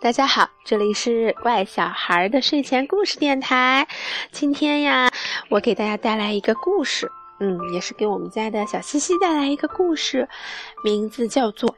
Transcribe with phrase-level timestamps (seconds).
[0.00, 3.86] 大家好，这里是怪小孩的睡前故事电台。
[4.32, 5.10] 今天呀，
[5.50, 10.26] 我给大家带来一个故事，嗯，也是给我们家的小西西带来一个故事，
[10.82, 11.68] 名字叫做《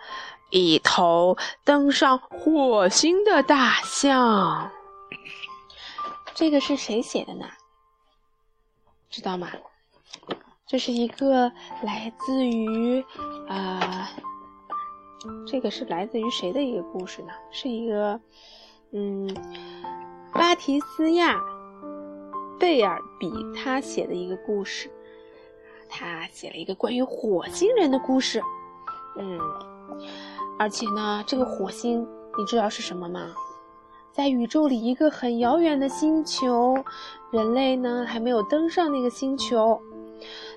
[0.50, 4.70] 一头登上火星的大象》。
[6.32, 7.46] 这个是谁写的呢？
[9.10, 9.48] 知道吗？
[10.64, 11.50] 这是一个
[11.82, 13.04] 来自于
[13.48, 14.08] 啊。
[15.46, 17.28] 这个是来自于谁的一个故事呢？
[17.50, 18.20] 是一个，
[18.92, 19.28] 嗯，
[20.32, 21.36] 巴提斯亚·
[22.58, 24.90] 贝尔比他写的一个故事。
[25.88, 28.42] 他写了一个关于火星人的故事，
[29.18, 29.38] 嗯，
[30.58, 32.06] 而且呢，这个火星
[32.38, 33.34] 你知道是什么吗？
[34.10, 36.74] 在宇宙里一个很遥远的星球，
[37.30, 39.80] 人类呢还没有登上那个星球。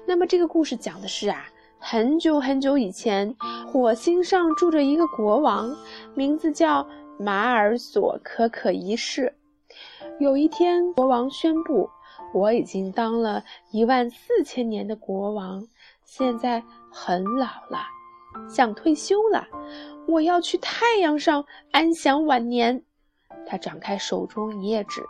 [0.05, 1.45] 那么这个故事讲的是啊。
[1.88, 3.36] 很久很久以前，
[3.72, 5.69] 火星上住着一个国王，
[6.16, 6.83] 名字叫
[7.19, 9.31] 马尔索可可一世。
[10.19, 11.88] 有一天，国王宣布
[12.33, 15.63] ：“我已经当了一万四千年的国王，
[16.03, 17.86] 现在很老了，
[18.50, 19.45] 想退休了。
[20.08, 22.81] 我要去太阳上安享晚年。”
[23.45, 25.03] 他展开手中一页纸：“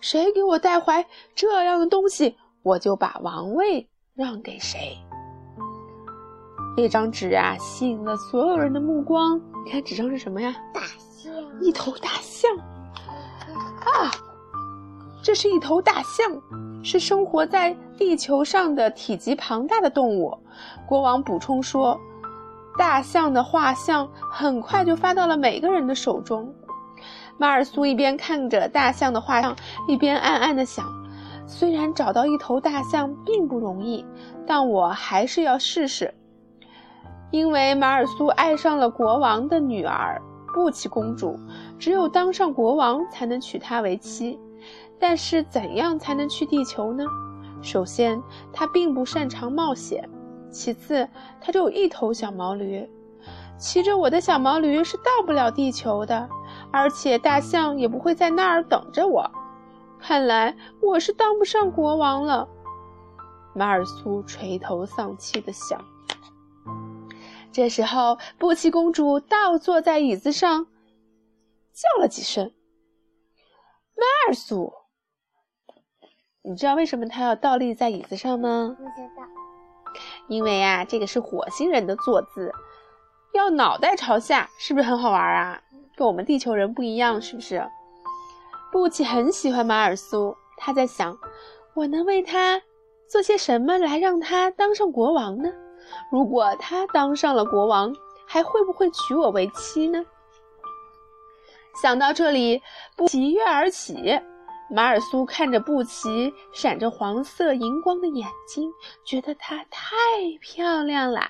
[0.00, 4.96] 谁给我带回这样的东西，我就把王位让给谁。”
[6.76, 9.40] 那张纸啊，吸引了所有人的目光。
[9.64, 10.54] 你看纸上是什么呀？
[10.72, 12.50] 大象，一头大象。
[13.84, 14.10] 啊，
[15.22, 16.28] 这是一头大象，
[16.82, 20.36] 是生活在地球上的体积庞大的动物。
[20.84, 21.98] 国王补充说
[22.76, 26.52] ：“大象的画像很快就发到了每个人的手中。”
[27.38, 29.54] 马尔苏一边看着大象的画像，
[29.86, 30.84] 一边暗暗的想
[31.46, 34.04] ：“虽然找到一头大象并不容易，
[34.44, 36.12] 但我还是要试试。”
[37.34, 40.22] 因为马尔苏爱上了国王的女儿
[40.54, 41.36] 布奇公主，
[41.80, 44.38] 只有当上国王才能娶她为妻。
[45.00, 47.04] 但是怎样才能去地球呢？
[47.60, 50.00] 首先，他并不擅长冒险；
[50.48, 51.08] 其次，
[51.40, 52.88] 他只有一头小毛驴，
[53.58, 56.28] 骑着我的小毛驴是到不了地球的，
[56.70, 59.28] 而且大象也不会在那儿等着我。
[59.98, 62.46] 看来我是当不上国王了。
[63.56, 65.84] 马尔苏垂头丧气地想。
[67.54, 70.66] 这时候，布奇公主倒坐在椅子上，
[71.72, 72.52] 叫了几声
[73.96, 74.72] ：“马尔苏。”
[76.42, 78.76] 你知道为什么她要倒立在椅子上吗？
[78.76, 79.22] 不知道。
[80.26, 82.52] 因为啊，这个是火星人的坐姿，
[83.34, 85.62] 要脑袋朝下，是不是很好玩啊？
[85.94, 87.64] 跟我们地球人不一样，是不是？
[88.72, 91.16] 布奇很喜欢马尔苏，他在想：
[91.74, 92.60] 我能为他
[93.08, 95.48] 做些什么来让他当上国王呢？
[96.10, 97.94] 如果他当上了国王，
[98.26, 100.04] 还会不会娶我为妻呢？
[101.82, 102.62] 想到这里，
[102.96, 104.20] 布奇跃而起。
[104.70, 108.72] 马尔苏看着布奇闪着黄色荧光的眼睛，
[109.04, 109.86] 觉得她太
[110.40, 111.20] 漂亮了。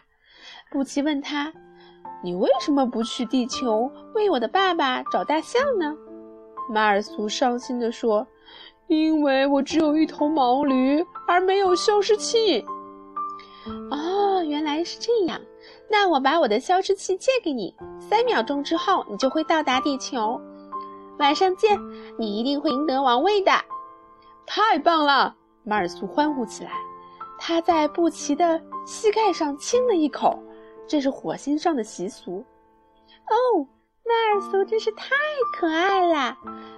[0.71, 1.53] 布奇问他
[2.23, 5.95] ：“你为什么不去地球为我的爸爸找大象呢？”
[6.71, 8.27] 马尔苏伤心地说
[8.87, 12.65] ：“因为我只有一头毛驴，而没有消失器。”
[13.91, 13.99] 啊，
[14.85, 15.41] 是这样。
[15.89, 20.41] 那我把我的消失器借给你，三秒钟之后你就会到达地球。
[21.19, 21.79] 晚上见，
[22.19, 23.53] 你一定会赢得王位的。
[24.47, 25.35] 太棒了！
[25.63, 26.73] 马尔苏欢呼起来。
[27.39, 30.39] 他在布奇的膝盖上亲了一口，
[30.87, 32.45] 这是火星上的习俗。
[33.31, 33.67] 哦，
[34.05, 35.09] 马尔苏真是太
[35.57, 36.37] 可爱了。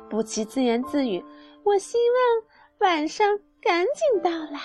[0.08, 1.24] 布奇自言自语
[1.64, 4.60] ：“我希望晚上赶紧到来。”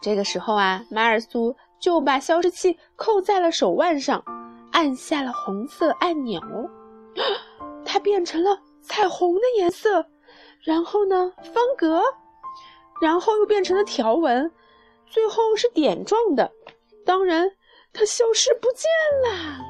[0.00, 4.22] 这个时候啊，马尔苏就把消失器扣在了手腕上，
[4.70, 6.40] 按下了红色按钮，
[7.84, 10.04] 它变成了彩虹的颜色。
[10.62, 12.02] 然后呢，方格，
[13.00, 14.52] 然后又变成了条纹，
[15.06, 16.52] 最后是点状的。
[17.06, 17.50] 当然，
[17.94, 18.86] 它消失不见
[19.24, 19.64] 了。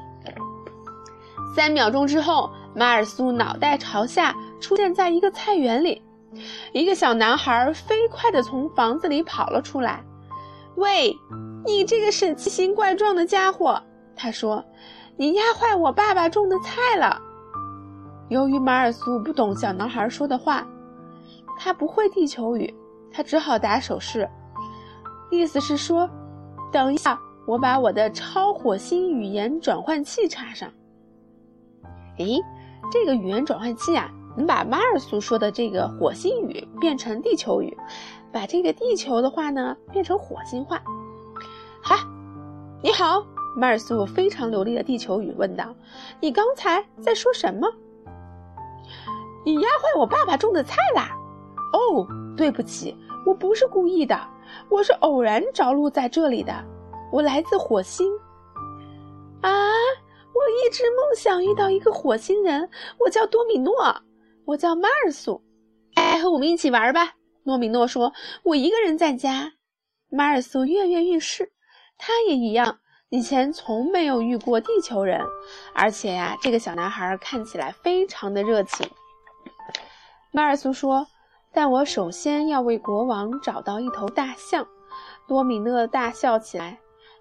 [1.55, 6.01] 三秒钟之后，马尔苏脑袋朝下出现在一个菜园里，
[6.73, 10.03] 一个小男孩飞快地从房子里跑了出来。
[10.75, 11.17] 喂，
[11.65, 13.81] 你这个神奇形怪状的家伙！
[14.15, 14.63] 他说
[15.17, 17.19] ：“你压坏我爸爸种的菜了。”
[18.29, 20.67] 由于马尔苏不懂小男孩说的话，
[21.59, 22.73] 他不会地球语，
[23.11, 24.29] 他只好打手势，
[25.29, 26.09] 意思是说
[26.71, 30.71] ：“等一下，我把我的超火星语言转换器插上。”
[32.17, 32.39] 诶，
[32.91, 37.75] 这个语言转换器啊，能把马尔苏说的这个火星语变成地球语。
[38.31, 40.81] 把这个地球的话呢变成火星话。
[41.83, 41.95] 好，
[42.83, 43.25] 你好，
[43.57, 45.75] 马尔苏非常流利的地球语问道
[46.21, 47.67] ：“你刚才在说什么？
[49.43, 51.09] 你压坏我爸爸种的菜啦？
[51.73, 52.07] 哦，
[52.37, 52.95] 对不起，
[53.25, 54.15] 我不是故意的，
[54.69, 56.53] 我是偶然着陆在这里的。
[57.11, 58.07] 我来自火星。
[59.41, 62.69] 啊，我一直梦想遇到一个火星人。
[62.99, 63.73] 我叫多米诺，
[64.45, 65.41] 我叫马尔苏。
[65.95, 68.13] 哎，和我们一起玩吧。”多米诺说
[68.45, 69.53] ：“我一个人在家。”
[70.13, 71.51] 马尔苏跃跃欲试，
[72.03, 72.79] 他也一样。
[73.09, 75.21] 以前从没有遇过地球人，
[75.75, 78.89] 而且呀，这个小男孩看起来非常的热情。
[80.31, 81.05] 马尔苏说
[81.53, 84.65] ：“但我首先要为国王找到一头大象。”
[85.27, 86.79] 多米诺大笑起来：“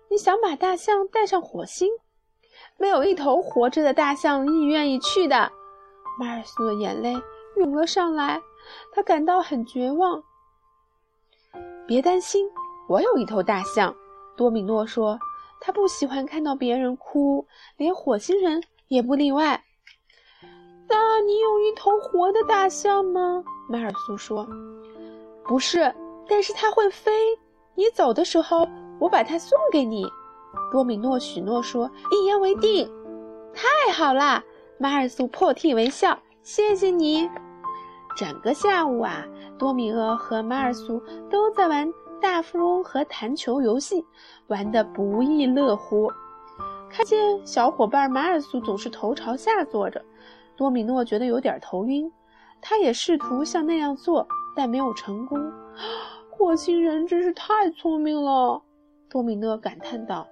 [0.09, 1.91] 你想把大象带上火星？
[2.79, 5.51] 没有一头活着的大象意愿意去的。”
[6.19, 7.21] 马尔苏的眼泪
[7.57, 8.41] 涌了上来，
[8.95, 10.23] 他感到很绝望。
[11.87, 12.49] 别担心，
[12.89, 13.93] 我有一头大象。”
[14.41, 15.19] 多米诺说。
[15.63, 17.47] 他不喜欢看到别人哭，
[17.77, 19.63] 连火星人也不例外。
[20.89, 23.45] 那你有一头活的大象吗？
[23.69, 24.49] 马尔苏说
[25.45, 25.95] ：“不是，
[26.27, 27.13] 但是它会飞。
[27.75, 28.67] 你走的时候，
[28.99, 30.07] 我把它送给你。”
[30.73, 32.91] 多米诺许诺说：“一言为定。”
[33.53, 34.43] 太好啦！
[34.79, 37.29] 马尔苏破涕为笑：“谢谢你。”
[38.17, 39.27] 整个下午啊，
[39.59, 41.93] 多米厄和马尔苏都在玩。
[42.21, 44.05] 大富翁和弹球游戏
[44.47, 46.11] 玩得不亦乐乎。
[46.89, 50.05] 看见小伙伴马尔苏总是头朝下坐着，
[50.57, 52.11] 多米诺觉得有点头晕。
[52.61, 55.39] 他也试图像那样做，但没有成功。
[56.31, 58.61] 火星人真是太聪明了，
[59.09, 60.27] 多米诺感叹道。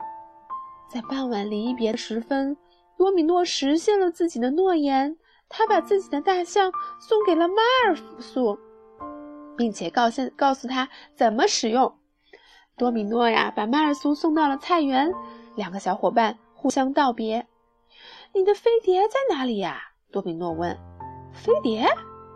[0.90, 2.56] 在傍晚离别的时分，
[2.96, 5.16] 多米诺实现了自己的诺言，
[5.48, 7.54] 他把自己的大象送给了马
[7.86, 8.58] 尔苏。
[9.58, 11.92] 并且告诉告诉他怎么使用。
[12.78, 15.12] 多米诺呀，把马尔苏送到了菜园，
[15.56, 17.46] 两个小伙伴互相道别。
[18.32, 19.82] 你的飞碟在哪里呀？
[20.12, 20.78] 多米诺问。
[21.32, 21.86] 飞碟？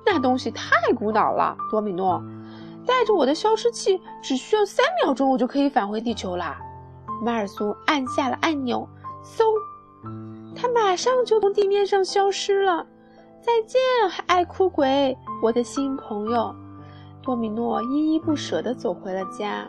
[0.04, 1.56] 那东西太古老了。
[1.70, 2.20] 多米诺，
[2.84, 6.60] 带着我的消失器，只需要三秒钟，我就可以返回地球啦。
[7.24, 8.88] 马尔苏按下了按钮，
[9.22, 9.44] 嗖，
[10.56, 12.84] 它马上就从地面上消失了。
[13.40, 13.80] 再见，
[14.26, 16.52] 爱哭鬼，我的新朋友。
[17.22, 19.68] 多米诺依依不舍地走回了家。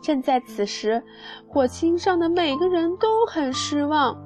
[0.00, 1.02] 正在此时，
[1.48, 4.16] 火星上的每个人都很失望，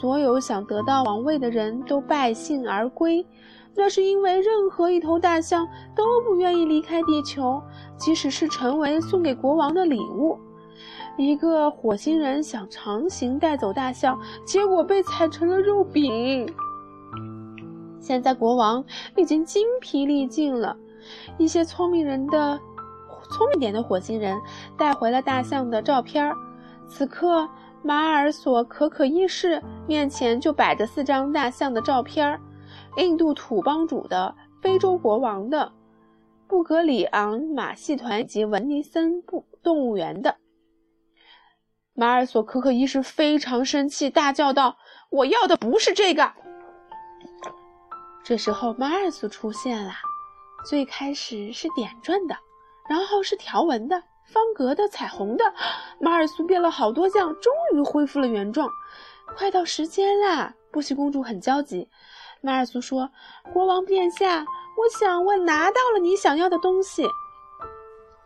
[0.00, 3.24] 所有想得到王位的人都败兴而归。
[3.76, 5.64] 那是因为任何一头大象
[5.94, 7.62] 都不愿意离开地球，
[7.96, 10.36] 即使是成为送给国王的礼物。
[11.16, 16.52] 一个火星人想强行带走大象，结果被踩成了肉饼。
[18.00, 18.84] 现在国王
[19.16, 20.76] 已经精疲力尽了。
[21.38, 22.58] 一些聪明人的、
[23.30, 24.40] 聪明点的火星人
[24.76, 26.34] 带回了大象的照片儿。
[26.88, 27.48] 此刻，
[27.82, 32.40] 马尔索可可一世面前就摆着四张大象的照片儿：
[32.96, 35.72] 印度土帮主的、非洲国王的、
[36.46, 40.36] 布格里昂马戏团及文尼森布动物园的。
[41.94, 44.76] 马尔索可可一世非常生气，大叫道
[45.10, 46.32] ：“我要的不是这个！”
[48.24, 49.92] 这时候，马尔索出现了。
[50.64, 52.36] 最开始是点状的，
[52.88, 55.44] 然后是条纹的、方格的、彩虹的。
[56.00, 58.68] 马尔苏变了好多样，终于恢复了原状。
[59.36, 60.54] 快到时间啦！
[60.72, 61.88] 布希公主很焦急。
[62.42, 63.10] 马尔苏说
[63.52, 67.02] ：“国王殿下，我想我拿到了你想要的东西。”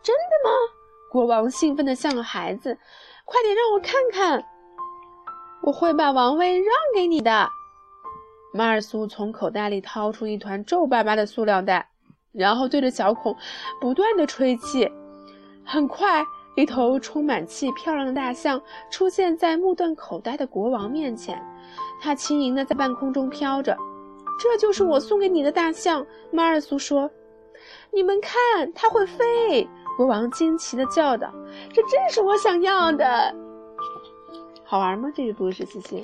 [0.03, 0.51] 真的吗？
[1.11, 2.77] 国王兴奋得像个孩子。
[3.23, 4.45] 快点让我看看！
[5.63, 7.49] 我会把王位让给你的。
[8.53, 11.89] 马尔苏从口袋里掏出一团皱巴巴的塑料袋。
[12.35, 13.35] 然后对着小孔
[13.79, 14.91] 不断的吹气，
[15.63, 16.23] 很快，
[16.55, 18.61] 一头充满气、漂亮的大象
[18.91, 21.41] 出现在目瞪口呆的国王面前。
[22.01, 23.75] 它轻盈的在半空中飘着。
[24.37, 27.09] 这就是我送给你的大象，马尔苏说。
[27.91, 29.67] 你们看，它会飞！
[29.95, 31.33] 国王惊奇的叫道
[31.73, 33.33] ：“这正是我想要的。”
[34.65, 35.09] 好玩吗？
[35.15, 36.03] 这个故事，西西？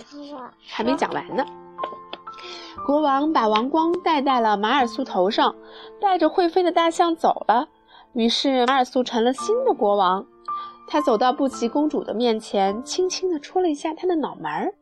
[0.65, 1.45] 还没讲完呢。
[2.85, 5.55] 国王把王冠戴在了马尔苏头上，
[5.99, 7.67] 带着会飞的大象走了。
[8.13, 10.25] 于是马尔苏成了新的国王。
[10.87, 14.73] 他走到布奇公主的面前，轻轻地戳了一下她的脑门儿。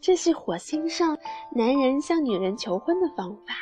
[0.00, 1.16] 这是火星上
[1.50, 3.54] 男人向女人求婚的方法。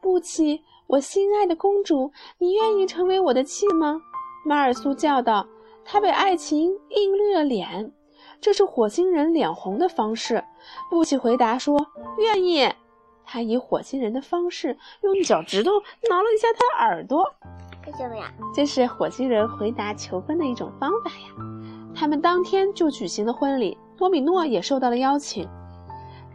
[0.00, 4.00] 布奇，我心爱的公主，你愿意成为我的妻吗？
[4.44, 5.46] 马尔苏叫道。
[5.86, 7.92] 他被爱情映绿了脸。
[8.40, 10.42] 这是火星人脸红的方式，
[10.90, 11.86] 布奇回答说
[12.18, 12.68] 愿意。
[13.26, 15.70] 他以火星人的方式用脚趾头
[16.10, 17.24] 挠了一下他的耳朵。
[17.86, 18.30] 为什么呀？
[18.54, 21.28] 这是火星人回答求婚的一种方法呀。
[21.94, 25.48] 他们当天就举行了婚礼，多米诺也受到了邀请。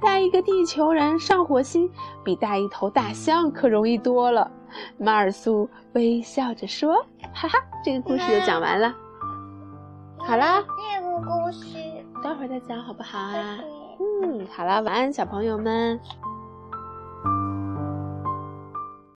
[0.01, 1.91] 带一个地球人上火星，
[2.23, 4.49] 比带一头大象可容易多了。
[4.97, 6.95] 马尔苏微笑着说，
[7.33, 8.95] 哈哈，这个故事就讲完了。
[10.19, 10.63] 好了，
[10.95, 11.88] 这个故事。
[12.23, 13.59] 待会儿再讲好不好啊？
[14.23, 15.99] 嗯好了晚安小朋友们。